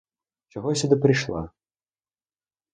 [0.47, 1.51] Чого я сюди прийшла?